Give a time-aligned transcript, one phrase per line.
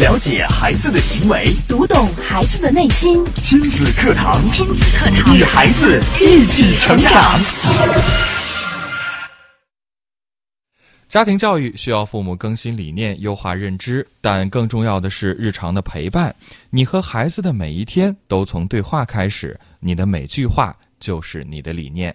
[0.00, 3.24] 了解孩子的行为，读懂孩子的内心。
[3.42, 7.10] 亲子课堂，亲子课堂，与孩子一起成长。
[11.08, 16.32] 家庭教育需要父母更新理念、优化认知，但更重要的是日常的陪伴。
[16.70, 22.14] 你和孩子的每一天都从对话开始，你的每句话就是你的理念。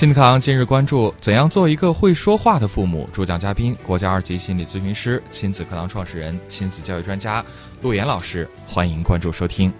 [0.00, 3.06] 亲子课堂今日关注：怎样做一个会说话的父母？
[3.12, 7.44] 主讲嘉宾：国家二级心理咨询师、亲子课堂创始人、亲子教育专家
[7.82, 8.48] 陆岩老师。
[8.66, 9.70] 欢迎关注收听。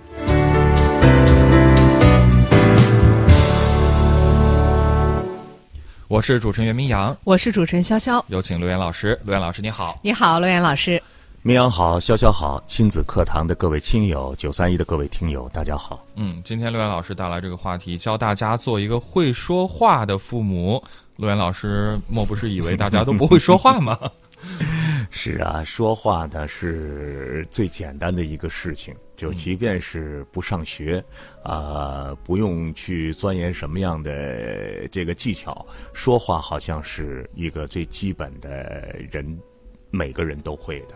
[6.06, 9.18] 我是主持人袁明阳，我是主持人潇潇，有请陆岩老师。
[9.24, 9.98] 陆岩老师，你好！
[10.02, 11.02] 你好，陆岩老师。
[11.42, 16.06] 明阳好，潇潇好，亲子课堂的各位亲友，九三一的各位听友，大家好。
[16.16, 20.82] 嗯，今天陆岩老师带来这个话题，教大家做一个会说话的父母。
[21.16, 23.98] 陆岩老师莫不是以为大家都不会说话吗？
[25.10, 31.02] 是啊，说话呢是最简单的一个事情，就即便是不上学，
[31.42, 39.40] 啊，不用去钻研什么样的这个技巧，说话好像是一个最基本的人，
[39.90, 40.94] 每个人都会的。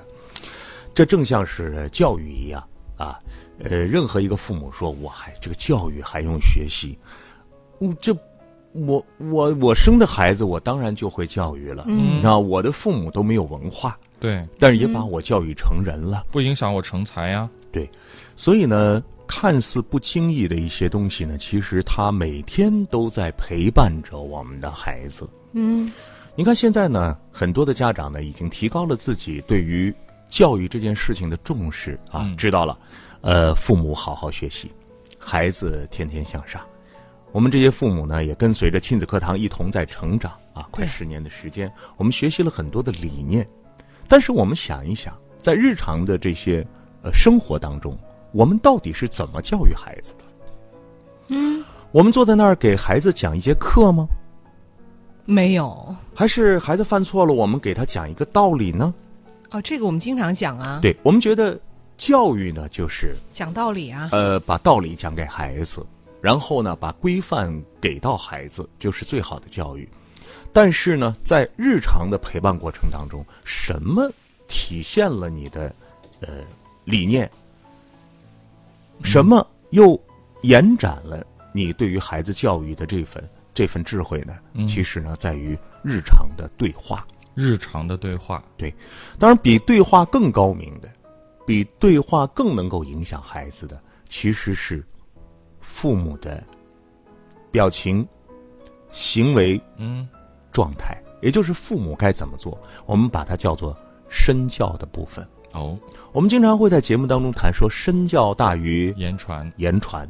[0.94, 2.62] 这正像是教育一样
[2.96, 3.18] 啊，
[3.58, 6.96] 呃，任何一个父母说我还这个教育还用学习，
[7.80, 8.16] 嗯，这
[8.72, 11.84] 我我我生的孩子，我当然就会教育了。
[11.88, 17.50] 嗯，那我的父母都没有文化，对，但是也把我教育成人了，不影响我成才呀。
[17.72, 17.90] 对，
[18.36, 25.28] 所以呢，看似不经意的一些东西呢，其实他每天都在陪伴着我们的孩子。
[25.54, 25.92] 嗯，
[26.36, 29.92] 你看现在呢，很多的家长呢，已经提高了自己对于。
[30.34, 32.76] 教育这件事情的重视啊，知道了，
[33.20, 34.68] 呃，父母好好学习，
[35.16, 36.60] 孩子天天向上。
[37.30, 43.48] 我们这些父母呢，也跟随着亲子课堂一同在成长啊，快十年的时间，我们学习了很多的理念。
[44.08, 46.66] 但是我们想一想，在日常的这些
[47.04, 47.96] 呃生活当中，
[48.32, 50.24] 我们到底是怎么教育孩子的？
[51.28, 54.04] 嗯，我们坐在那儿给孩子讲一节课吗？
[55.26, 55.94] 没有。
[56.12, 58.92] 还是孩子犯错了，我们给他讲一个道理呢？
[59.50, 60.80] 哦，这个我们经常讲啊。
[60.82, 61.58] 对，我们觉得
[61.96, 64.08] 教育呢，就是讲道理啊。
[64.12, 65.84] 呃，把道理讲给孩子，
[66.20, 69.88] 然后呢，把规范给到孩子，就是最好的教育。
[70.52, 74.10] 但是呢，在日常的陪伴过程当中，什么
[74.48, 75.74] 体现了你的
[76.20, 76.28] 呃
[76.84, 77.30] 理念？
[79.02, 80.00] 什么又
[80.42, 83.22] 延展了你对于孩子教育的这份
[83.52, 84.36] 这份智慧呢？
[84.68, 87.04] 其实呢，在于日常的对话。
[87.34, 88.72] 日常的对话，对，
[89.18, 90.88] 当然比对话更高明的，
[91.46, 94.84] 比对话更能够影响孩子的，其实是
[95.60, 96.42] 父母的
[97.50, 98.06] 表情、
[98.92, 100.08] 行为、嗯
[100.52, 102.56] 状态，也就是父母该怎么做，
[102.86, 103.76] 我们把它叫做
[104.08, 105.26] 身教的部分。
[105.52, 105.78] 哦，
[106.12, 110.08] 我们经常会在节目当中谈说，身教大于言传，言传。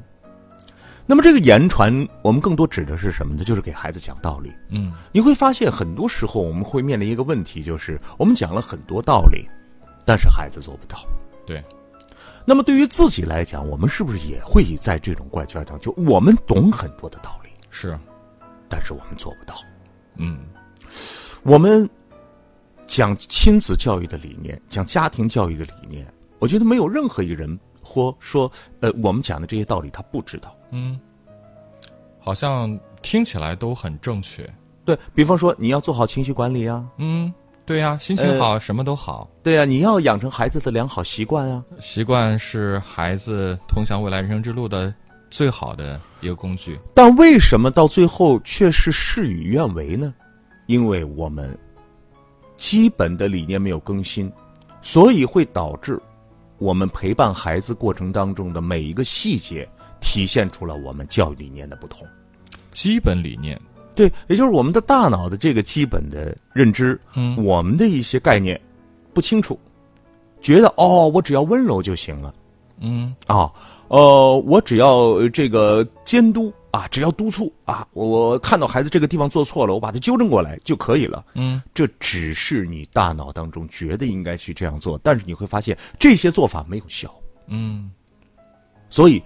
[1.07, 3.45] 那么这个言传，我们更多指的是什么呢？
[3.45, 4.53] 就是给孩子讲道理。
[4.71, 9.47] 嗯，你会发现很多时候我们会面临一个问题，就是我们讲了很多道理，
[10.07, 10.99] 但是孩子做不到。
[11.45, 11.63] 对。
[12.47, 15.95] 那么对于自己来讲，我们是不是也会在这种怪圈当中？
[15.95, 17.99] 就我们懂很多的道理，是，
[18.69, 19.55] 但是我们做不到。
[20.17, 20.41] 嗯，
[21.43, 21.89] 我们
[22.87, 26.07] 讲亲子教育的理念，讲家庭教育的理念，
[26.39, 28.51] 我觉得没有任何一个人或说，
[28.81, 30.55] 呃，我们讲的这些道理他不知道。
[30.75, 30.99] 嗯，
[32.19, 34.45] 好像听起来都很正确。
[34.85, 36.85] 对比方说，你要做好情绪管理啊。
[36.99, 37.33] 嗯，
[37.65, 39.31] 对呀，心情好什么都好。
[39.43, 41.65] 对呀，你要养成孩子的良好习惯啊。
[41.81, 44.93] 习惯是孩子通向未来人生之路的
[45.31, 46.79] 最好的一个工具。
[46.93, 50.13] 但为什么到最后却是事与愿违呢？
[50.67, 51.57] 因为我们
[52.57, 54.31] 基本的理念没有更新，
[54.83, 56.01] 所以会导致
[56.59, 59.69] 我们陪伴孩子过程当中的每一个细节。
[60.15, 62.07] 体现出了我们教育理念的不同，
[62.71, 63.61] 基本理念，
[63.97, 68.61] 对，也就是我们的大脑的这个基本的认知，嗯，我们的一些概念
[69.13, 69.59] 不清楚，
[70.41, 72.33] 觉得哦，我只要温柔就行了，
[72.79, 73.53] 嗯，啊，
[73.89, 87.13] 呃，我只要这个监督啊，只要督促啊，我看到孩子这个地方做错了，我把它纠正过来就可以了，嗯，这只是你大脑当中觉得应该去这样做，但是你会发现这些做法没有效，
[87.49, 87.91] 嗯，
[88.89, 89.21] 所以。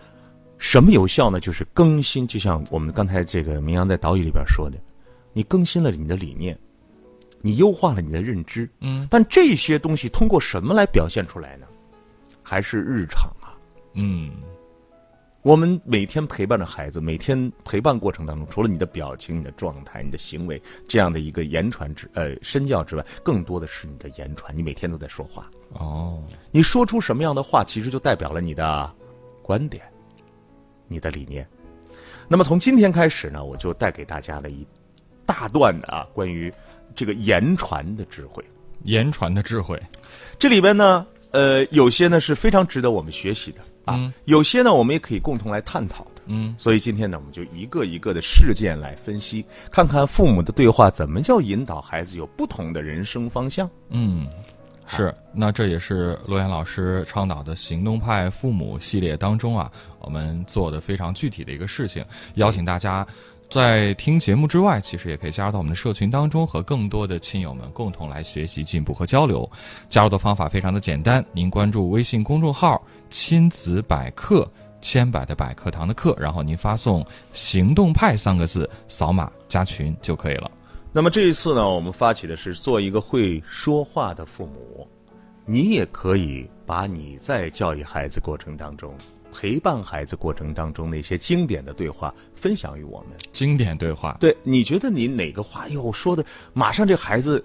[0.58, 1.40] 什么有效呢？
[1.40, 4.76] 就是更新，就像我们刚才这个明阳在导语里边说的，
[5.32, 6.58] 你更新了你的理念，
[7.40, 11.66] 你优化了你的认知，嗯，但这些东西通过什么来表现出来呢？
[12.42, 13.54] 还是日常啊，
[13.94, 14.32] 嗯，
[15.42, 24.56] 我们每天陪伴着孩子，每天陪伴过程当中，除了你的表情、你的状态、你的行为这样的一个言传之呃身教之外，更多的是你的言传。
[24.56, 28.92] 你每天都在说话，哦，你说出什么样的话，其实就代表了你的
[29.42, 29.84] 观点、
[30.88, 31.46] 你的理念。
[32.26, 34.66] 那么从今天开始呢，我就带给大家了一
[35.24, 36.52] 大段的啊关于
[36.94, 38.44] 这个言传的智慧。
[38.84, 39.76] 言传的智慧，
[40.38, 46.22] 这里边呢，呃，有些呢是非常值得我们学习的啊，嗯有些呢我们也可以共同来探讨的。
[46.26, 53.68] 嗯，所以今天呢，我们就一个一个的事件来分析，看看父母的对话怎么叫引导孩子有不同的人生方向。
[53.88, 54.28] 嗯，
[54.88, 59.70] 是，那这也是罗岩老师倡导的行动派父母系列当中啊，
[60.00, 62.04] 我们做的非常具体的一个事情，
[62.34, 63.06] 邀请大家
[63.50, 69.48] 在听节目之外，其实也可以加入到我们的社群当中，和更多的亲友们共同来学习、进步和交流。
[69.88, 74.50] 加入的方法非常的简单，您关注微信公众号“亲子百科”。
[74.80, 80.48] 千百的百课堂的课，然后您发送“行动派”三个字，扫码加群就可以了。
[80.90, 84.88] 那么这一次呢，我们发起的是做一个会说话的父母，
[85.44, 88.92] 你也可以把你在教育孩子过程当中、
[89.30, 93.18] 陪伴孩子过程当中那些经典的对话分享于我们。
[93.32, 96.24] 经典对话，对，你觉得你哪个话哟说的，
[96.54, 97.44] 马上这孩子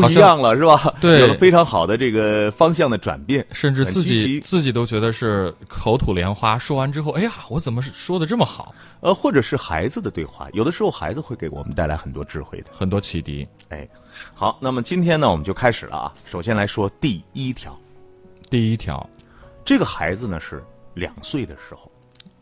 [0.00, 0.94] 不一样了，是吧？
[1.00, 6.58] 对有了非常好的这个方向的转变，甚至自己自己都觉得是口吐莲花。
[6.58, 8.74] 说完之后，哎呀，我怎么是说的这么好？
[9.00, 12.70] 呃，或者是孩子的对话，有的时候孩子会给我们带来很多智慧的。
[12.72, 13.46] 很多启迪。
[13.68, 13.88] 哎，
[14.34, 16.12] 好，那么今天呢，我们就开始了啊。
[16.24, 17.78] 首先来说第一条，
[18.50, 19.08] 第一条，
[19.64, 20.62] 这个孩子呢是
[20.94, 21.90] 两岁的时候，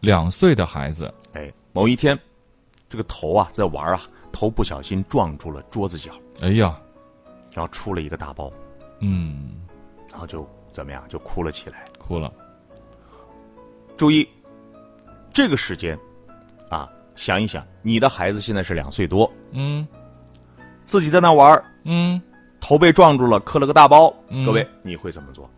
[0.00, 2.18] 两岁的孩子，哎，某一天，
[2.88, 4.00] 这个头啊在玩啊，
[4.32, 6.74] 头不小心撞住了桌子角，哎呀，
[7.56, 8.52] 然后出了一个大包，
[8.98, 9.52] 嗯，
[10.10, 11.86] 然后就怎么样，就哭了起来。
[11.98, 12.30] 哭了。
[13.96, 14.28] 注意，
[15.32, 15.98] 这个时间，
[16.68, 19.88] 啊，想一想，你的孩子现在是两岁多，嗯
[20.84, 22.20] 自己在那玩儿嗯，
[22.60, 25.48] 头被撞住了，磕了个大包，嗯各位你会怎么做？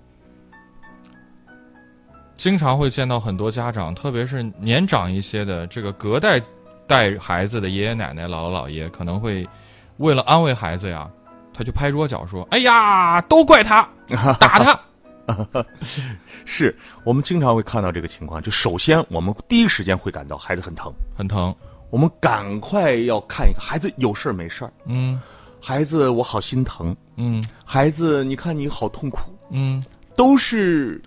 [2.36, 6.40] 经常会见到很多家长，特别是年长一些的，这个隔代
[6.86, 9.44] 带孩子的爷爷奶奶、姥姥姥爷，可能会
[9.96, 11.10] 为了安慰孩子呀，
[11.58, 13.88] 他就拍桌角说：“哎呀，都怪他，
[14.38, 14.80] 打他。
[16.46, 18.40] 是我们经常会看到这个情况。
[18.40, 21.52] 就首先，我们第一时间会感到孩子很疼，”很疼。
[21.90, 24.72] 我们赶快要看一看孩子有事儿没事儿。
[24.86, 25.20] 嗯
[25.60, 26.94] 孩子，我好心疼。
[27.16, 29.18] 嗯孩子，你看你好痛苦，
[29.50, 29.84] 嗯，
[30.14, 31.02] 都是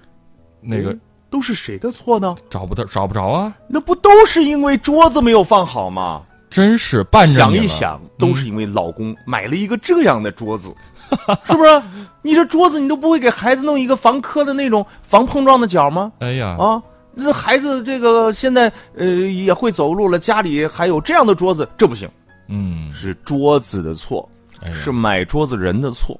[0.60, 0.94] 那个
[1.30, 2.36] 都是谁的错呢？
[2.50, 6.24] 找不到，找不着啊，那不都是因为桌子没有放好吗？
[6.52, 10.70] 真是伴着你想一想，都是因为老公买了一个这样的桌子，
[11.48, 11.82] 是不是？
[12.22, 16.12] 你这桌子你都不会给孩子弄一个防磕的那种防碰撞的角吗？
[16.20, 16.84] 哎呀，啊，
[17.18, 22.08] 这孩子这个现在呃也会走路了，家里还有这样的桌子，这不行，
[22.48, 24.30] 嗯，是桌子的错，
[24.62, 26.20] 哎是买桌子人的错，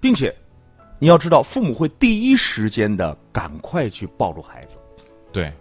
[0.00, 0.34] 并且
[0.98, 4.78] 你要知道，父母会第一时间的赶快去抱住孩子，
[5.32, 5.52] 对，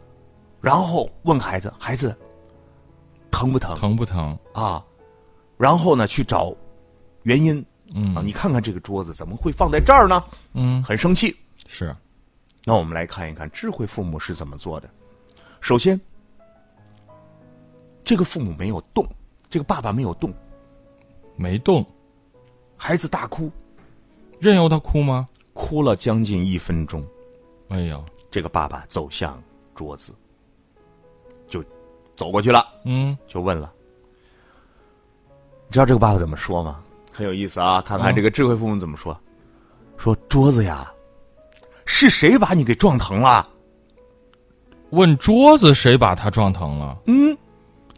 [0.61, 2.15] 然后问孩子：“孩子
[3.33, 4.37] 疼不疼？”疼不疼？
[4.53, 4.81] 啊，
[5.57, 6.55] 然后呢去找
[7.23, 7.63] 原因
[7.95, 10.23] 嗯啊，你看看这个桌子怎么会放在这儿呢？
[10.53, 11.35] 嗯，很生气。
[11.67, 11.93] 是，
[12.63, 14.89] 那我们来看一看智慧父母是怎么做的。
[15.59, 15.99] 首先，
[18.03, 19.07] 这个父母没有动，
[19.49, 20.33] 这个爸爸没有动，
[21.35, 21.85] 没动，
[22.77, 23.51] 孩子大哭，
[24.39, 25.27] 任由他哭吗？
[25.53, 27.05] 哭了将近一分钟。
[27.69, 29.41] 哎呀，这个爸爸走向
[29.75, 30.13] 桌子，
[31.47, 31.63] 就
[32.23, 33.69] 走过去了，嗯，就问了
[35.67, 36.79] ：“你知道这个爸爸怎么说吗？
[37.11, 37.81] 很有意思啊！
[37.81, 39.19] 看看嗯这个智慧父母怎么说。
[39.97, 40.89] 说桌子呀，
[41.85, 43.45] 是谁把你给撞疼了？
[44.91, 46.97] 问桌子谁把他撞疼了？
[47.07, 47.37] 嗯，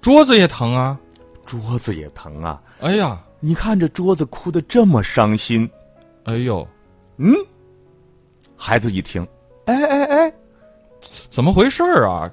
[0.01, 1.00] 桌子也疼啊！
[1.46, 2.60] 桌子也疼啊！
[2.82, 5.70] 哎呀，你看这桌子哭得这么伤心。
[6.24, 6.67] 哎呦，
[7.17, 7.32] 嗯
[8.58, 9.22] 孩子一听，
[9.65, 10.34] 哎哎哎，
[11.29, 12.27] 怎么回事儿啊？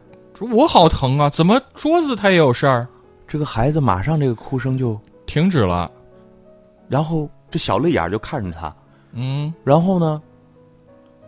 [0.47, 1.31] 说我好疼啊！
[1.31, 2.87] 怎么桌子他也有事儿？
[3.29, 5.91] 这个孩子马上这个哭声就，停止了。
[6.89, 8.75] 然后这小泪眼就看着他，
[9.13, 10.21] 嗯，然后呢，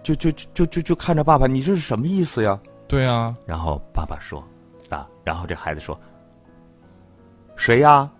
[0.02, 2.58] 就就就就就就看着爸爸，你这是什么意思呀？
[2.86, 4.42] 对啊，然后爸爸说
[4.90, 5.98] ：“啊，然后这孩子说，
[7.56, 8.10] 谁呀？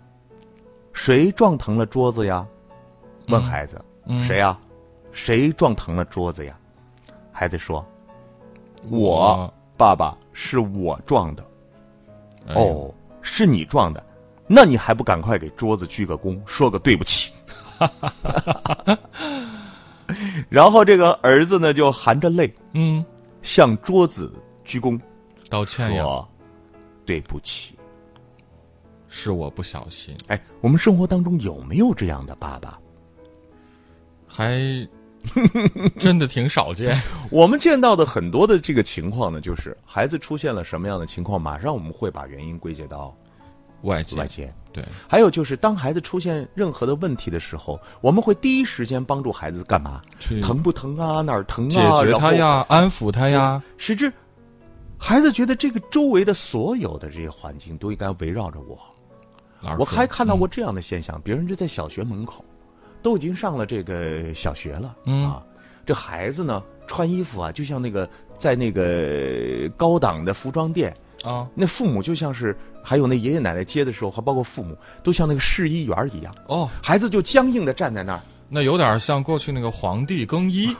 [0.95, 2.47] 谁撞疼了桌子呀？”
[3.29, 4.57] 问孩子：“嗯谁呀？
[5.13, 6.57] 谁撞疼了桌子呀？”
[7.31, 7.85] 孩子说
[8.89, 11.43] ：“我我爸爸是我撞的。
[12.49, 14.05] 哎哦，是你撞的，
[14.47, 17.33] 那你还不赶快给桌子鞠个躬，说个对不起？”
[20.51, 23.03] 然后这个儿子呢，就含着泪嗯，
[23.43, 24.31] 向桌子
[24.65, 25.01] 鞠躬，
[25.49, 26.29] 道歉呀，说
[27.07, 27.75] 对不起。
[29.09, 32.79] 是我不小心，哎，我们生活当中有没有这样的爸爸？
[34.27, 34.61] 还
[35.99, 37.01] 真的挺少见。
[37.31, 43.17] 我们见到的很多的这个情况呢，就是孩子出现了什么样的情况，马上我们会把原因归结到
[43.83, 44.53] 外界外界。
[44.73, 50.03] 对，还有就是，当孩子出现任何的问题的时候，我们会第一时间帮助孩子干嘛？
[50.43, 51.21] 疼不疼啊？
[51.23, 51.71] 哪儿疼啊？
[51.71, 53.63] 解决他呀，安抚他呀。
[53.77, 54.13] 使之
[54.99, 58.79] 孩子觉得这个周围的所有的这些环境都应该围绕着我。
[59.79, 62.45] 我还看到过这样的现象，别人就在小学门口，
[63.05, 65.31] 都已经上了这个小学了，嗯。
[65.31, 65.43] 啊，
[65.87, 68.09] 这孩子呢穿衣服啊，就像那个
[68.39, 80.75] 在那个高档的服装店，啊，那父母就像是还有那爷爷奶奶接的时候，还包括父母，都像那个试衣员一样，哦，孩子就僵硬的站在那儿，那有点像过去那个皇帝更衣，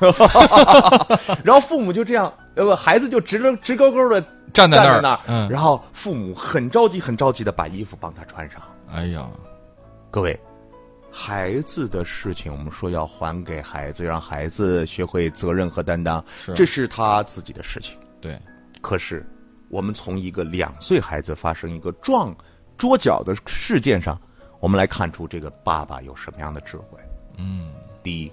[1.45, 5.01] 然后父母就这样，呃不，孩子就直着直勾勾的站在那儿。
[5.03, 5.49] 那儿，嗯。
[5.51, 8.63] 然后父母很着急很着急的把衣服帮他穿上。
[8.91, 9.27] 哎呀，
[10.11, 10.39] 各位，
[11.17, 17.97] 孩子的事情，我们说要还给孩子，让孩子学会责任和担当，是这是他自己的事情。
[18.21, 18.37] 对，
[18.81, 19.25] 可是，
[19.69, 22.35] 我们从一个两岁孩子发生一个撞
[22.77, 24.21] 桌角的事件上，
[24.59, 26.99] 我们来看出这个爸爸有什么样的智慧。
[27.37, 28.33] 嗯，第一，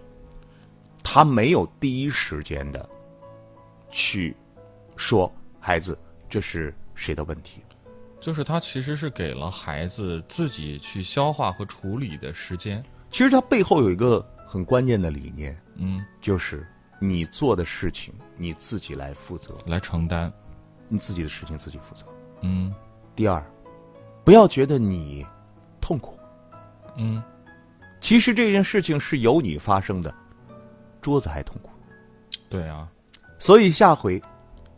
[1.03, 2.89] 他没有第一时间的
[3.91, 4.35] 去
[4.97, 5.95] 说孩子
[6.27, 7.61] 这是谁的问题，
[8.21, 12.81] 就是他其实是给了孩子自己去消化和处理的时间。
[13.09, 16.65] 其实他背后有一个很关键的理念，嗯，就是
[16.99, 20.31] 你做的事情你自己来负责，来承担。
[20.87, 22.05] 你自己的事情自己负责。
[22.41, 22.73] 嗯
[23.15, 23.43] 第二，
[24.23, 25.25] 不要觉得你
[25.79, 26.17] 痛苦，
[26.97, 27.23] 嗯，
[28.01, 30.13] 其实这件事情是由你发生的，
[31.01, 31.69] 桌子还痛苦，
[32.49, 32.87] 对啊，
[33.39, 34.21] 所以下回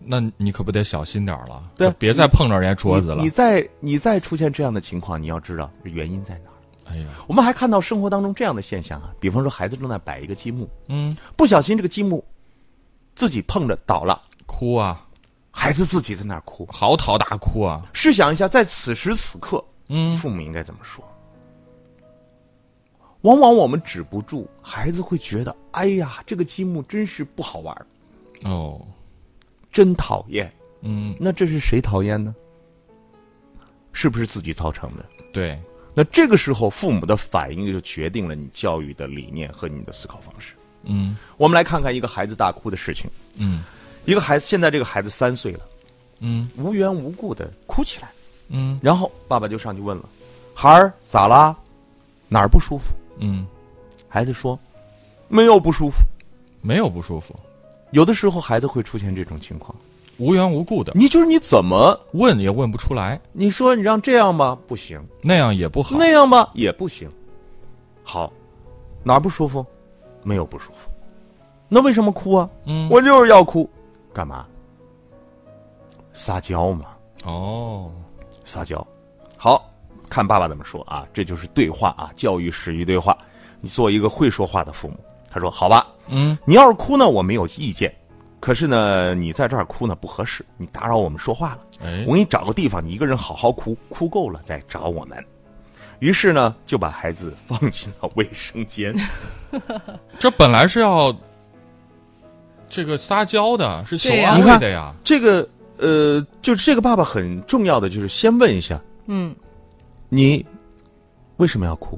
[0.05, 3.23] 那你可不得小心点儿了，对别再碰着人家桌子了你。
[3.23, 6.91] 你再你再出现这样的情况，你要知道原因在哪儿。
[6.91, 12.23] 哎呀，我们还看到生活当中这样的现象啊，比方说孩子正在摆一个积木，嗯，不小心这个积木
[13.15, 15.05] 自己碰着倒了，哭啊，
[15.51, 16.67] 孩子自己在那儿哭。
[16.71, 17.83] 嚎啕大哭啊。
[17.93, 21.03] 试想一下，在此时此刻，嗯父母应该怎么说？
[23.21, 27.85] 往往我们止不住，孩子会觉得：“哎呀，这个积木真是不好玩儿，
[28.43, 28.81] 哦，
[29.73, 30.49] 真讨厌。
[30.81, 32.33] 嗯”，那这是谁讨厌呢？
[33.91, 35.05] 是不是自己造成的？
[35.33, 35.59] 对，
[35.93, 40.55] 那这个时候，父母的反应就决定了你教育的理念和你的思考方式。
[40.85, 43.09] 嗯我们来看看一个孩子大哭的事情。
[43.35, 43.63] 嗯
[44.05, 45.59] 一个孩子，现在这个孩子三岁了，
[46.19, 48.11] 嗯无缘无故的哭起来，
[48.49, 50.09] 嗯然后爸爸就上去问了
[50.53, 51.55] ：“孩儿咋啦？
[52.27, 53.45] 哪儿不舒服嗯，？”
[54.09, 54.59] 孩子说
[55.29, 55.99] ：“没有不舒服。
[56.61, 57.33] 没有不舒服，”
[57.93, 59.73] 有的时候孩子会出现这种情况，
[60.17, 65.95] 无缘无故的你就是你怎么问也问不出来，你说你让这样吧不行，那样也不好。
[65.97, 67.07] 那样吧也不行。
[68.03, 68.33] 好，
[69.03, 69.63] 哪儿不舒服？
[70.23, 70.89] 没有不舒服。
[71.69, 72.49] 那为什么哭啊？
[72.65, 73.69] 嗯，我就是要哭，
[74.11, 74.45] 干嘛？
[76.13, 76.85] 撒娇嘛。
[77.25, 77.91] 哦，
[78.43, 78.85] 撒娇。
[79.37, 79.71] 好
[80.09, 81.07] 看爸爸怎么说啊？
[81.13, 83.15] 这就是对话啊，教育始于对话。
[83.61, 84.95] 你做一个会说话的父母，
[85.33, 87.93] 他说：“好吧，嗯你要是哭呢，我没有意见。
[88.39, 91.59] 可是呢，你在这儿哭呢不合适，你打扰我们说话了。
[91.83, 95.17] 哎我，给你找个地方，你一个人好好哭，哭够了再找我们。”
[95.99, 98.93] 于是呢，就把孩子放进了卫生间。
[100.19, 101.15] 这本来是要
[102.69, 104.93] 这个撒娇的，是求对呀安你看慰的呀。
[105.03, 105.47] 这个
[105.77, 109.33] 呃，就是这个爸爸很重要的就是先问一下嗯，
[110.09, 110.45] 你
[111.37, 111.97] 为什么要哭？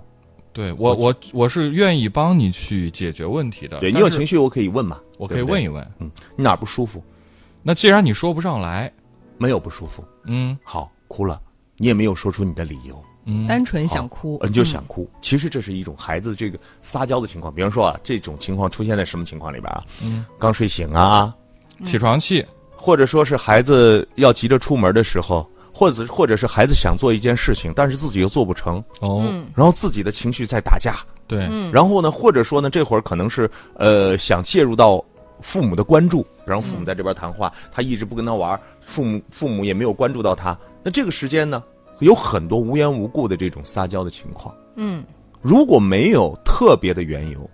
[0.55, 3.77] 对我，我我是愿意帮你去解决问题的。
[3.79, 5.85] 对你有情绪，我可以问嘛，我可以问一问。
[5.99, 7.03] 嗯，你哪儿不舒服？
[7.61, 8.89] 那既然你说不上来，
[9.37, 10.01] 没有不舒服。
[10.23, 11.41] 嗯好，哭了，
[11.75, 15.09] 你也没有说出你的理由，嗯，单纯想哭呃，你就想哭。
[15.19, 17.53] 其实这是一种孩子这个撒娇的情况。
[17.53, 19.83] 比方说啊，这种情况出现在什么情况里边啊？
[20.01, 21.35] 嗯，刚睡醒啊，
[21.83, 22.45] 起床气，
[22.77, 25.45] 或者说是孩子要急着出门的时候，
[25.75, 30.95] 或者或者是孩子想做一件事情，但是自己又做不成，哦，嗯然后自己的情绪在打架，
[31.27, 31.39] 对，
[31.69, 35.03] 然后呢，或者说呢，这会儿可能是呃想介入到
[35.41, 40.57] 父母的关注，然后父母在这边谈话，他一直不跟他玩，父母父母也没有关注到他。
[40.81, 41.61] 那这个时间呢，
[41.99, 44.55] 有很多无缘无故的这种撒娇的情况。
[44.77, 45.03] 嗯，
[45.41, 47.49] 如果没有特别的缘由，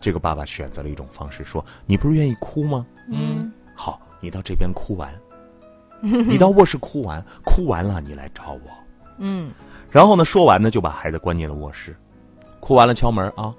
[0.00, 2.86] 这个爸爸选择了一种方式，说：“你不是愿意哭吗？
[3.10, 5.12] 嗯，好，你到这边哭完，
[6.28, 8.70] 你到卧室哭完，哭完了你来找我。”
[9.18, 9.52] 嗯，
[9.90, 11.96] 然后呢，说完呢，就把孩子关进了卧室，
[12.60, 13.54] 哭完了敲门啊。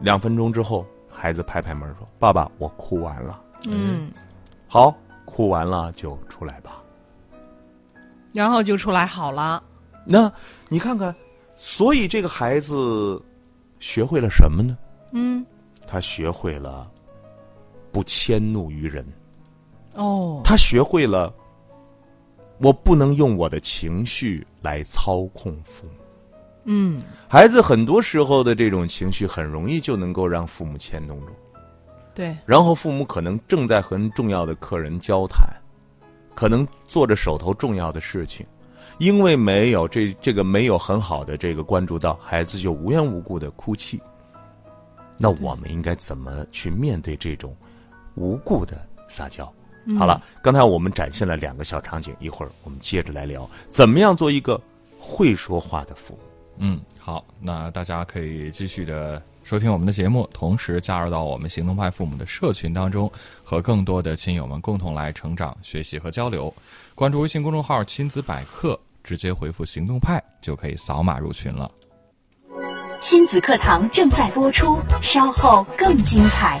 [0.00, 3.40] 两分钟之后，孩子拍拍门说：“爸爸，我哭完了。
[3.66, 4.10] 嗯，”
[4.66, 4.94] 好，
[5.24, 6.82] 哭完了就出来吧。
[8.32, 9.62] 然后就出来好了。
[10.04, 10.32] 那
[10.68, 11.14] 你看看，
[11.56, 13.22] 所以这个孩子
[13.78, 14.76] 学会了什么呢？
[15.12, 15.44] 嗯，
[15.86, 16.90] 他学会了
[17.92, 19.04] 不迁怒于人，
[19.94, 21.32] 哦，他学会了
[22.58, 25.92] 我不能用我的情绪来操控父母。
[26.64, 31.32] 嗯，孩子很多时候的这种情绪很容易就能够让父母牵动住，
[32.14, 35.48] 对，然后父母可能正在和重要的客人交谈，
[36.34, 38.46] 可能做着手头重要的事情，
[38.98, 44.00] 因为没有这这个没有很好的这个关注到，孩子就无缘无故的哭泣。
[45.16, 47.56] 那我们应该怎么去面对这种
[48.16, 49.50] 无故的撒娇？
[49.98, 54.60] 好了，刚才我们展现了两个小场景，一会儿我们接着来聊，怎么样做一个
[54.98, 56.20] 会说话的父母。
[56.62, 63.10] 嗯，好，那大家可以继续的收听我们的节目，同时加入到我们行动派父母的社群当中，
[63.42, 66.52] 和更多的亲友们共同来成长、学习和交流。
[66.94, 71.70] 关注微信公众号“亲子百科”，直接回复“行动派”就可以扫码入群了。
[73.00, 76.60] 亲子课堂正在播出，稍后更精彩。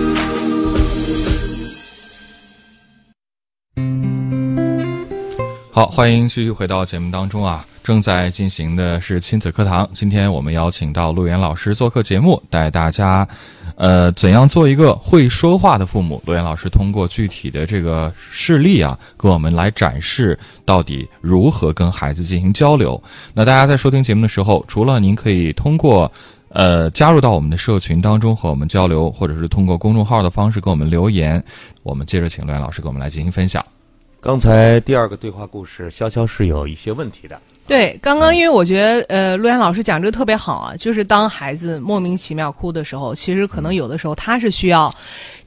[5.73, 7.65] 好，欢迎继续回到节目当中啊！
[7.81, 9.89] 正在进行的是亲子课堂。
[9.93, 13.25] 今天我们邀请到陆岩老师做客节目，带大家，
[13.77, 16.21] 呃，怎样做一个会说话的父母？
[16.25, 23.01] 陆岩老师通过具体的这个事例啊，跟我们来展示到底如何跟孩子进行交流。
[23.33, 26.11] 那大家在收听节目的时候，除了您可以通过
[26.49, 31.41] 呃加入到我们的社群当中和我们交流，或者是通过公众号的方式给我们留言，
[31.81, 33.65] 我们接着请陆岩老师给我们来进行分享。
[34.21, 37.41] 刚才第二个对话故事，潇潇是有一些问题的。
[37.65, 44.93] 对，刚刚因为我觉得，呃，陆岩老师讲这个特别好啊，就是当孩子莫名其妙哭的时候，其实可能有的时候他是需要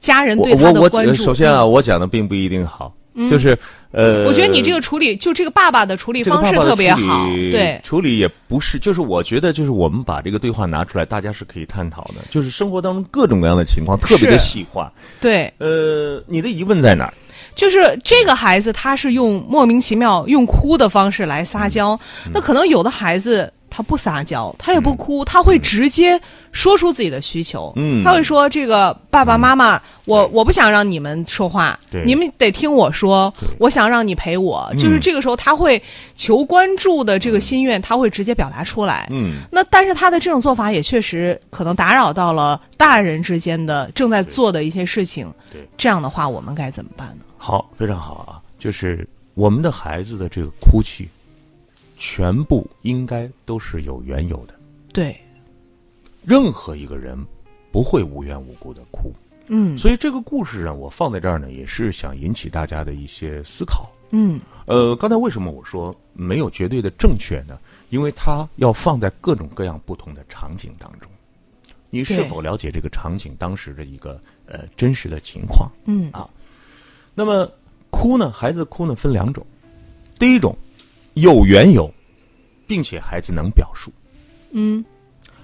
[0.01, 1.15] 家人对他的关注。
[1.15, 2.93] 首先啊，我讲的并不一定好，
[3.29, 3.57] 就是
[3.91, 14.91] 呃，我觉得你这个处理，就这个爸爸的处理方式特别好，理对，处理也不是，就是我觉得就是我们把这个对话拿出来，大家是可以探讨的，就是生活当中各种各样的情况，特别的是细化。
[15.21, 17.13] 对，呃，你的疑问在哪儿？
[17.55, 26.19] 就是这个孩子他是用莫名其妙用哭的方式来撒娇，嗯那可能有的孩子他不撒娇，他也不哭，他会直接
[26.53, 27.73] 说出自己的需求。
[27.75, 35.81] 嗯他会说：“这个爸爸妈妈，我我不想让你们说话，你们得听我说，我想让你陪我。”就是这个时候，他会
[36.15, 39.07] 求关注的这个心愿，他会直接表达出来。
[39.11, 45.29] 嗯，那但是他的这种做法也确实可能打扰到了大人之间的正在做的一些事情。
[45.51, 47.24] 对，这样的话，我们该怎么办呢？
[47.47, 51.07] 好，非常好啊，就是我们的孩子的这个哭泣，
[51.95, 54.55] 全部应该都是有缘由的。
[54.91, 55.15] 对，
[56.23, 57.15] 任何一个人
[57.71, 59.13] 不会无缘无故的哭，
[59.45, 63.91] 嗯所以这个故事呢，我放在这儿呢，也是想引起大家的一些思考。
[64.09, 67.59] 嗯呃，刚才为什么我说没有绝对的正确呢？
[67.91, 71.07] 因为它要放在各种各样不同的场景当中，
[71.91, 75.71] 你是否了解这个场景当时的一个呃真实的情况？
[75.85, 76.27] 嗯啊
[77.15, 77.49] 那么
[77.89, 79.45] 哭呢，孩子哭呢分两种，
[80.19, 80.55] 第一种
[81.13, 81.91] 有缘由，
[82.67, 83.89] 并且孩子能表述；
[84.51, 84.83] 嗯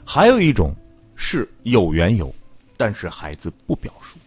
[0.06, 0.76] 还有一种
[1.16, 2.34] 是有缘由，
[2.76, 4.20] 但是孩子不表述。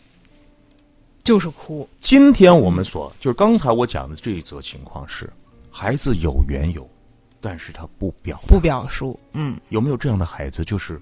[1.23, 1.89] 就是哭。
[2.01, 5.31] 今天我们所就是刚才我讲的这一则情况是，
[5.71, 6.89] 孩子有缘由，
[7.41, 10.65] 但是他不表不表述，嗯有没有这样的孩子？
[10.65, 11.01] 就是，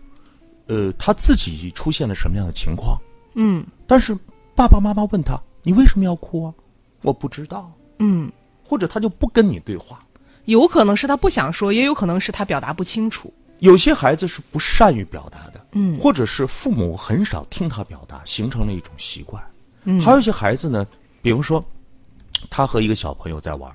[0.67, 2.97] 呃，他自己出现了什么样的情况，
[3.35, 4.17] 嗯但是
[4.55, 6.55] 爸爸妈妈问他：“你为什么要哭啊？”
[7.03, 8.31] 我不知道，嗯，
[8.65, 9.99] 或者他就不跟你对话。
[10.45, 13.33] 有可能是他不想说，也有可能是他表达不清楚。
[13.59, 19.43] 有些孩子是不善于表达的，嗯或者是父母很少听他表达，形成了一种习惯。
[19.85, 20.87] 嗯还有一些孩子呢，
[21.21, 21.65] 比如说，
[22.51, 23.73] 他和一个小朋友在玩，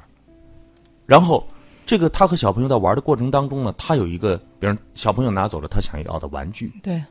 [1.06, 1.45] 然后
[1.86, 7.02] 这个他和小朋友在玩的过程当中呢，他有一个，比如小朋友拿走了他想要的玩具，对，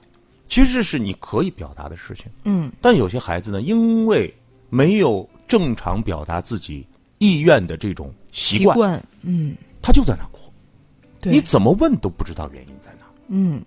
[0.49, 2.27] 其实这是你可以表达的事情。
[2.45, 4.35] 嗯但有些孩子呢，因为
[4.69, 6.87] 没有正常表达自己
[7.19, 9.57] 意愿的这种习惯，惯，嗯。
[9.83, 10.53] 他就在那哭，
[11.23, 13.07] 你怎么问都不知道原因在哪。
[13.29, 13.63] 嗯。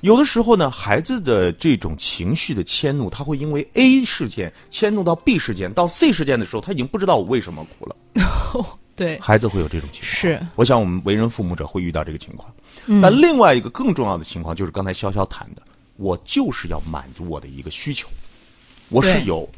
[0.00, 7.96] 有的时候呢，孩子的这种情绪的迁怒，他会因为 A 事件迁怒到 B 事件，到 C 事件的时候，他已经不知道我为什么哭了。
[8.96, 10.10] 对，孩子会有这种情况。
[10.10, 12.52] 是，我想我们为人父母者会遇到这个情况。
[13.00, 15.62] 但另外一个更重要的情况就是刚才潇潇谈的，
[15.96, 18.08] 我就是要满足我的一个需求，
[18.88, 19.48] 我是有，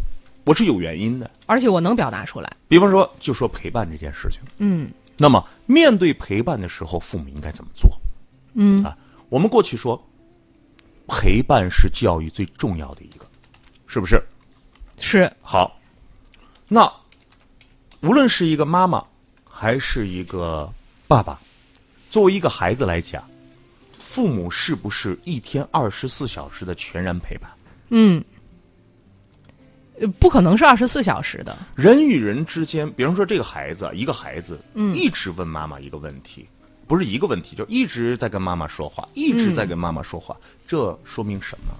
[0.44, 1.30] 我是有原因的。
[1.46, 2.50] 而且我能表达出来。
[2.68, 7.90] 比方说，就说陪伴这件事情，嗯那么面对陪伴的时候，父母应该怎么做？
[8.54, 8.96] 嗯啊，
[9.28, 10.02] 我们过去说，
[11.06, 13.26] 陪伴是教育最重要的一个，
[13.86, 14.22] 是不是？
[14.98, 15.78] 是，好，
[16.68, 16.90] 那
[18.00, 19.04] 无论是一个妈妈
[19.48, 20.72] 还是一个
[21.06, 21.38] 爸爸，
[22.10, 23.22] 作为一个孩子来讲，
[23.98, 27.50] 父母是不是一天二十四小时的全然陪伴？
[27.90, 28.31] 嗯，呃
[30.18, 31.56] 不可能是二十四小时的。
[31.74, 34.58] 人与人之间，比方说这个孩子，一个孩子，
[34.94, 36.46] 一直问妈妈一个问题，
[36.86, 40.36] 不是一个问题，就一直在跟妈妈说话，一直在跟妈妈说话，
[40.66, 41.74] 这说明什么？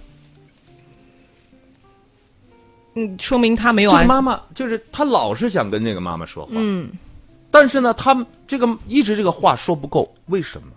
[2.95, 4.03] 嗯，说明他没有安。
[4.03, 6.91] 这妈妈就是他老是想跟这个妈妈说话，嗯，
[7.49, 10.67] 但是呢，他这个一直这个话说不够，为什么？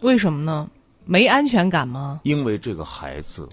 [0.00, 0.68] 为什么呢？
[1.06, 2.20] 没安全感吗？
[2.22, 3.48] 因为这个孩子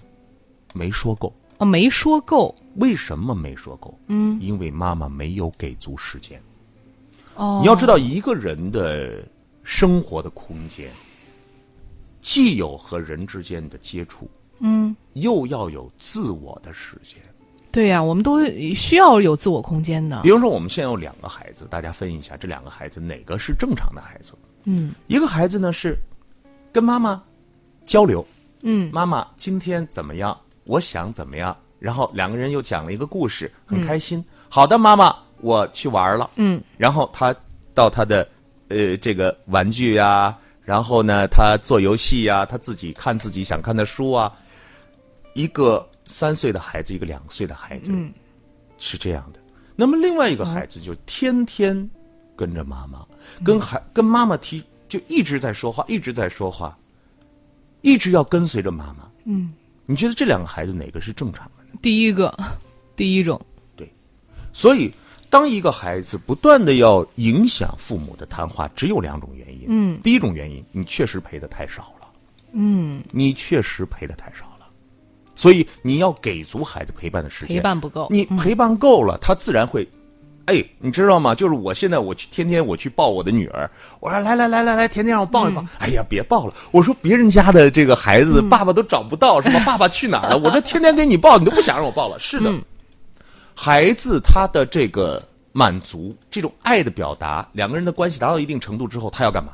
[0.74, 1.32] 没说够。
[1.62, 2.54] 哦，没说够。
[2.76, 3.96] 为什么没说够？
[4.08, 6.40] 嗯，因为妈妈没有给足时间。
[7.36, 9.22] 哦，你要知道，一个人的
[9.62, 10.90] 生活的空间，
[12.20, 17.22] 既有和人之间的接触，嗯，又要有自我的时间。
[17.70, 18.44] 对呀、我们都
[18.74, 20.28] 需要有自我空间的比。
[20.28, 24.34] 如说，我们现在有两个孩子，大家分一下，这两个孩子哪个是正常的孩子？
[24.64, 25.96] 嗯一个孩子呢是
[26.72, 27.22] 跟妈妈
[27.86, 28.26] 交流，
[28.62, 30.38] 嗯妈妈今天怎么样？
[30.64, 31.56] 我想怎么样？
[31.78, 34.24] 然后两个人又讲了一个故事，很开心。
[34.48, 36.30] 好的，妈妈，我去玩了。
[36.36, 37.34] 嗯然后他
[37.74, 38.28] 到他的
[38.68, 44.32] 呃这个玩具呀、然后呢他做游戏呀、他自己看自己想看的书啊。
[45.34, 48.12] 一个三岁的孩子，一个两岁的孩子，嗯
[48.78, 49.40] 是这样的。
[49.74, 51.90] 那么另外一个孩子就天天
[52.36, 53.04] 跟着妈妈，
[53.42, 56.76] 跟孩跟妈妈提，就一直在说话，一直在说话，
[57.80, 59.10] 一直要跟随着妈妈。
[59.24, 59.54] 嗯，
[59.86, 61.78] 你觉得这两个孩子哪个是正常的呢？
[61.82, 62.32] 第一个，
[62.94, 63.40] 第一种。
[63.76, 63.92] 对
[64.52, 64.92] 所以，
[65.28, 69.64] 当一个孩子不断的要影响父母的谈话，只有两种原因。
[69.68, 72.08] 嗯，第一种原因，你确实陪的太少了，
[72.52, 74.66] 嗯，你确实陪的太少了，
[75.34, 77.56] 所以你要给足孩子陪伴的时间。
[77.56, 78.08] 陪伴不够。
[78.10, 79.88] 你陪伴够了，他自然会。
[80.46, 81.34] 哎，你知道吗？
[81.34, 85.64] 就是我现在我去天天我去抱我的女儿，我说来来来来来，甜甜让我抱一抱。
[85.78, 86.54] 哎呀，别抱了！
[86.70, 90.38] 我说别人家的这个孩子，爸爸都找不到，什么 爸爸去哪儿了？
[90.38, 92.18] 我这天天给你抱，你都不想让我抱了。
[92.18, 92.52] 是的，
[93.54, 99.52] 孩子他的这个满足，这种爱的表达，两个人的关系达到一定程度之后，他要干嘛？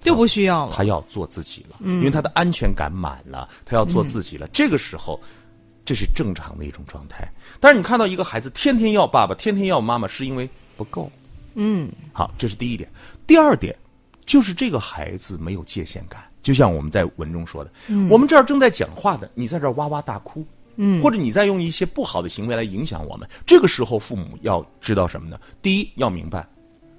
[0.00, 0.72] 就不需要了。
[0.74, 4.48] 他要做自己了，因为他的安全感满了，他要做自己了。
[4.52, 5.20] 这个时候，
[5.84, 7.30] 这是正常的一种状态。
[7.60, 11.10] 但是你看到一个孩子天天要爸爸，天天要妈妈，是因为不够。
[11.54, 12.90] 嗯好，这是第一点。
[13.26, 13.76] 第二点，
[14.24, 16.22] 就是这个孩子没有界限感。
[16.42, 17.70] 就像我们在文中说的，
[18.10, 23.28] 我们这儿正在讲话的，你在这儿哇哇大哭，嗯，或者你在用一些不好的行为来影响我们。
[23.46, 25.38] 这个时候，父母要知道什么呢？
[25.60, 26.44] 第一，要明白，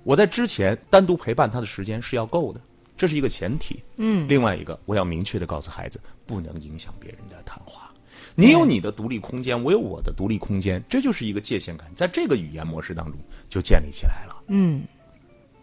[0.03, 2.61] 我在之前单独陪伴他的时间是要够的，
[2.95, 3.83] 这是一个前提。
[3.97, 7.91] 嗯，另外一个，我要明确的告诉孩子，不能影响别人的谈话。
[8.35, 14.43] 你有你的独立空间，我有我的独立空间，这就是一个界限感，在这个语言模式当中就建立起来了。
[14.47, 14.83] 嗯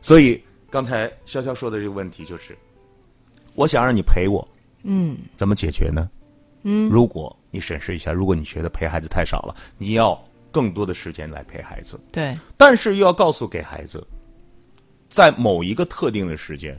[0.00, 2.56] 所以刚才潇潇说的这个问题就是，
[3.54, 4.46] 我想让你陪我，
[4.82, 6.08] 嗯怎么解决呢？
[6.62, 14.06] 嗯，如果你审视一下，如果你觉得陪孩子太少了，你要更多的时间来陪孩子，对，但是又要告诉给孩子，
[15.08, 16.78] 在某一个特定的时间，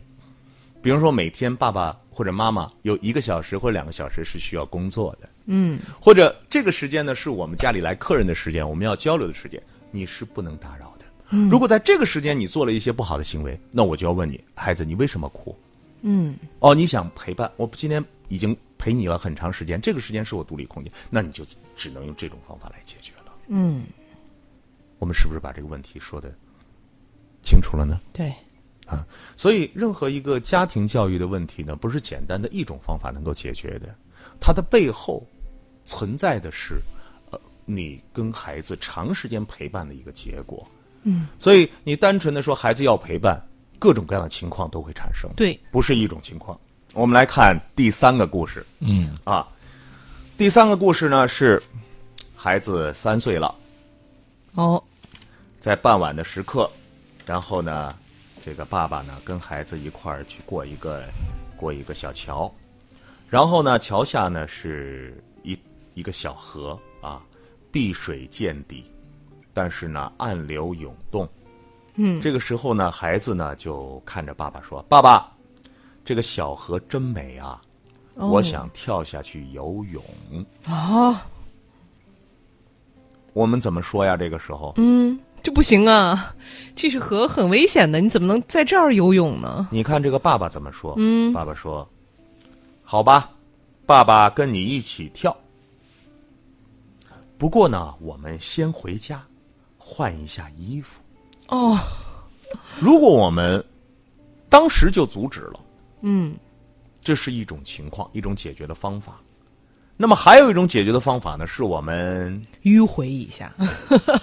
[0.81, 11.05] 比如说每天爸爸或者妈妈有一个小时或者两个小时是需要工作的，嗯或者这个时间呢是我们家里来客人的时间，我们要交流的时间，你是不能打扰的。
[11.49, 15.57] 如果在这个时间你做了一些不好的行为，那我就要问你，孩子，你为什么哭？
[16.01, 23.31] 嗯哦，你想陪伴我，今天已经陪你了很长时间，这个时间是我独立空间，那你就只能用这种方法来解决了。
[23.47, 23.83] 嗯，
[24.99, 26.33] 我们是不是把这个问题说的
[27.43, 27.99] 清楚了呢？
[28.11, 28.33] 对，
[28.87, 29.05] 啊
[29.37, 33.95] 所以，任何一个家庭教育的问题呢，不是简单的一种方法能够解决的，
[34.39, 35.25] 它的背后
[35.85, 36.81] 存在的是，
[37.31, 40.65] 呃，你跟孩子长时间陪伴的一个结果。
[41.03, 43.41] 嗯，所以你单纯的说孩子要陪伴，
[43.79, 45.29] 各种各样的情况都会产生。
[45.35, 46.59] 对，不是一种情况。
[46.93, 49.47] 我们来看第三个故事嗯啊，
[50.37, 51.61] 第三个故事呢是
[52.35, 53.55] 孩子三岁了，
[54.55, 54.83] 哦，
[55.59, 56.69] 在傍晚的时刻，
[57.25, 57.95] 然后呢，
[58.43, 61.05] 这个爸爸呢跟孩子一块儿去过一个
[61.55, 62.53] 过一个小桥，
[63.31, 65.57] 然后呢，桥下呢是一
[65.93, 67.21] 一个小河啊，
[67.71, 68.83] 碧水见底，
[69.53, 71.25] 但是呢暗流涌动。
[71.95, 75.31] 嗯，这个时候呢，孩子呢就看着爸爸说：“爸爸，
[76.03, 77.61] 这个小河真美啊，
[78.15, 80.03] 哦我想跳下去游泳。
[80.67, 81.15] 哦，
[83.31, 84.17] 我们怎么说呀？
[84.17, 86.35] 这个时候，嗯，这不行啊，
[86.75, 89.69] 这是河很危险的，你怎么能在这儿游泳呢？
[89.71, 90.95] 你看这个爸爸怎么说？
[90.97, 91.87] 嗯爸爸说
[92.91, 93.31] ：“好吧，
[93.85, 95.33] 爸爸跟你一起跳。
[97.37, 99.23] 不过呢，我们先回家
[99.77, 101.01] 换一下衣服。
[101.47, 101.79] 哦，
[102.81, 103.63] 如果我们
[104.49, 105.59] 当时就阻止了，
[106.01, 106.35] 嗯，
[107.01, 109.21] 这是一种情况，一种解决的方法。
[109.95, 113.55] 那么还有一种解决的方法呢，是我们迂回一下，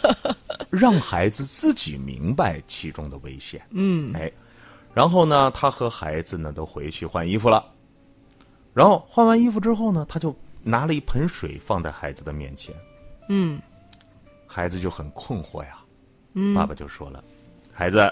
[0.69, 3.63] 让孩子自己明白其中的危险。
[3.71, 4.31] 嗯，哎，
[4.93, 7.65] 然后呢，他和孩子呢都回去换衣服了。
[8.79, 12.73] 然后换完衣服之后呢，他就拿了一盆水放在孩子的面前。
[13.29, 13.61] 嗯，
[14.47, 15.81] 孩子就很困惑呀。
[16.35, 17.25] 嗯，爸爸就说了
[17.75, 18.09] ：“孩子，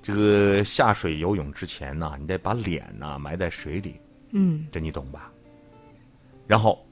[0.00, 3.96] 这个下水游泳之前呢，你得把脸呢埋在水里。
[4.30, 5.32] 嗯，这你懂吧？
[6.46, 6.86] 然后，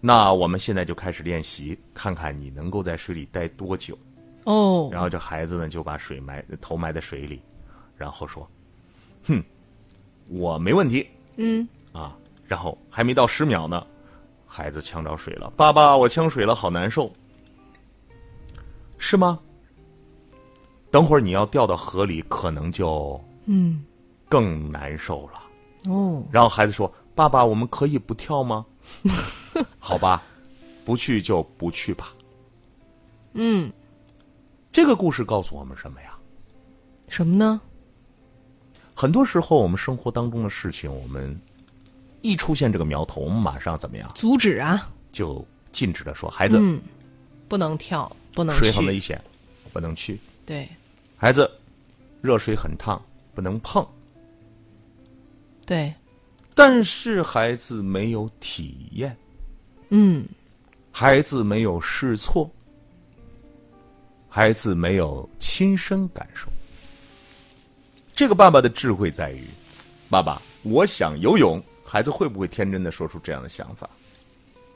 [0.00, 3.98] 那我们现在就开始练习，看看你能够在水里待多久。
[4.44, 7.42] 哦，然后这孩子呢就把水埋头埋在水里，
[7.96, 8.48] 然后说
[9.26, 9.42] ：“哼，
[10.28, 11.04] 我没问题
[11.38, 12.14] 嗯，啊。”
[12.46, 13.86] 然后还没到十秒呢，
[14.46, 17.12] 孩子呛着水了，爸爸，我呛水了，好难受，
[18.96, 19.38] 是吗？
[20.90, 23.84] 等会儿你要掉到河里，可能就嗯，
[24.30, 25.92] 更难受了。
[25.92, 28.64] 哦，然后孩子说：“爸爸，我们可以不跳吗？”
[29.78, 30.22] 好吧，
[30.86, 32.14] 不去就不去吧。
[33.34, 33.70] 嗯，
[34.72, 36.16] 这个故事告诉我们什么呀？
[37.10, 37.60] 什么呢？
[39.00, 41.40] 很多时候，我们生活当中的事情，我们
[42.20, 44.10] 一出现这个苗头，我们马上怎么样？
[44.12, 46.82] 阻止啊，就禁止的说：“孩子，嗯，
[47.46, 49.22] 不能跳，不能水很危险，
[49.72, 50.18] 不能去。
[50.44, 50.68] 对
[51.16, 51.48] 孩子，
[52.22, 53.00] 热水很烫，
[53.36, 53.86] 不能碰。”
[55.64, 55.94] 对，
[56.56, 59.16] 但是孩子没有体验，
[59.90, 60.26] 嗯，
[60.90, 62.50] 孩子没有试错，
[64.28, 66.48] 孩子没有亲身感受。
[68.18, 69.44] 这个爸爸的智慧在于，
[70.10, 71.62] 爸爸，我想游泳。
[71.84, 73.88] 孩子会不会天真的说出这样的想法？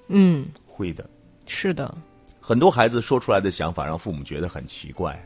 [0.07, 1.05] 嗯，会的。
[1.49, 1.93] 是的，
[2.41, 5.21] 很多孩子说出来的想法让父母觉得很奇怪，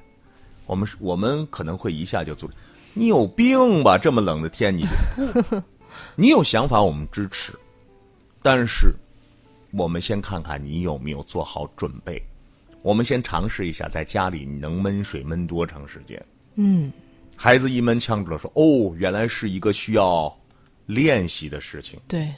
[0.64, 2.54] 我们我们可能会一下就阻止。
[2.94, 3.98] 你有病吧？
[3.98, 5.62] 这么冷的天，你就，
[6.16, 7.52] 你有想法我们支持，
[8.40, 8.94] 但是
[9.72, 12.22] 我们先看看你有没有做好准备。
[12.80, 16.24] 我们先尝试一下，在家里你能闷水闷多长时间？
[16.54, 16.90] 嗯，
[17.36, 20.34] 孩子一闷呛住了，说：“哦，原来是一个需要
[20.86, 22.32] 练习的事情。”对，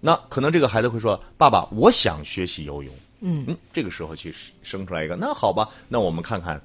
[0.00, 6.60] 那可能这个孩子会说：“爸爸，我想学习游泳。”嗯，嗯，这个时候其实生出来一个，那好吧，那我们看看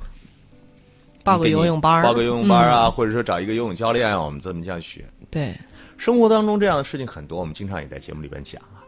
[1.23, 5.03] 报个游泳班儿，报个游泳班啊，嗯或者说找一个游泳教练啊，我们这么这样学。
[5.31, 5.57] 对，
[5.97, 8.85] 生活当中这样的事情很多，我们经常也在节目里边讲啊。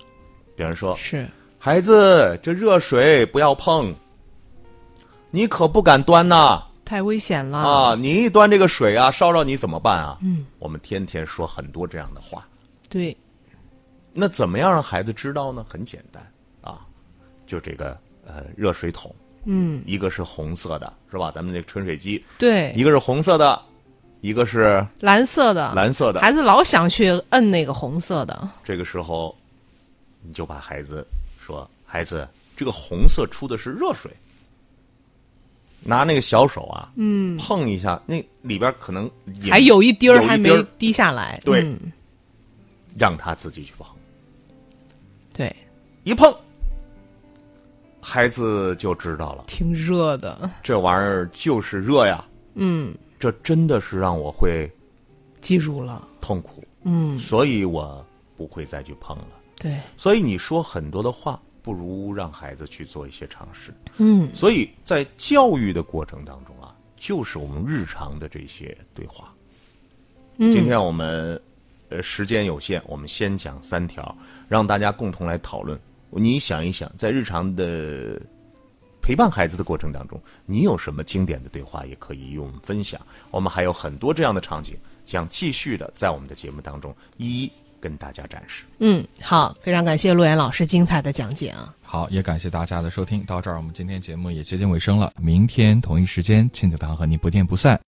[0.55, 1.27] 比方说，是，
[1.57, 3.91] 孩子，这热水不要碰，
[5.31, 7.95] 你可不敢端呐太危险了啊！
[7.95, 10.19] 你一端这个水啊，烧着你怎么办啊？
[10.21, 12.47] 嗯，我们天天说很多这样的话，
[12.87, 13.15] 对，
[14.13, 15.65] 那怎么样让孩子知道呢？
[15.67, 16.25] 很简单
[16.61, 16.85] 啊，
[17.47, 19.13] 就这个呃热水桶，
[19.45, 21.31] 嗯，一个是红色的，是吧？
[21.33, 23.59] 咱们这个纯水机，对，一个是红色的，
[24.21, 26.21] 一个是蓝色的，蓝色的。
[26.21, 29.35] 孩子老想去摁那个红色的，这个时候，
[30.21, 31.05] 你就把孩子
[31.39, 34.11] 说：“孩子，这个红色出的是热水，
[35.85, 39.09] 拿那个小手啊，嗯，碰一下，那里边可能
[39.41, 41.79] 也还有一滴儿还没滴下来，对嗯。
[42.97, 43.85] 让他自己去碰，
[45.33, 45.53] 对，
[46.05, 46.33] 一碰，
[48.01, 54.71] 孩子就知道了，挺热的，这玩意儿就是热呀，嗯，这真的是让我会
[55.41, 58.05] 记住了，痛苦，嗯，所以我
[58.37, 59.27] 不会再去碰了。
[59.59, 63.73] 对，所以你说很多的话，不如让孩子去做一些尝试。
[63.97, 69.33] 嗯，所以在教育的过程当中啊，就是我们日常的这些对话。
[70.37, 71.41] 嗯今天我们
[71.89, 74.15] 呃时间有限，我们先讲三条，
[74.47, 75.79] 让大家共同来讨论。
[76.11, 78.21] 你想一想，在日常的
[79.01, 83.01] 陪伴孩子的过程当中，你有什么经典的对话，也可以与我们分享。
[83.31, 87.51] 我们还有很多这样的场景，将继续的在我们的节目当中一一
[87.85, 88.63] 跟大家展示。
[88.79, 91.71] 嗯，好，非常感谢陆岩老师精彩的讲解啊。
[91.83, 93.23] 好，也感谢大家的收听。
[93.25, 95.13] 到这儿，我们今天节目也接近尾声了。
[95.21, 97.79] 明天同一时间，亲子堂和您不见不散。